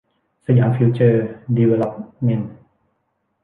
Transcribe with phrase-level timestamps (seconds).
[0.45, 1.25] สยามฟิวเจอร์
[1.55, 1.93] ดีเวลอป
[2.23, 2.53] เมนท์